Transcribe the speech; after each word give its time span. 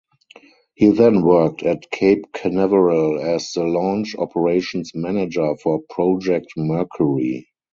He 0.73 0.89
then 0.89 1.21
worked 1.21 1.61
at 1.61 1.91
Cape 1.91 2.31
Canaveral 2.33 3.19
as 3.19 3.51
the 3.51 3.63
launch 3.63 4.15
operations 4.17 4.93
manager 4.95 5.55
for 5.57 5.83
Project 5.91 6.53
Mercury. 6.57 7.49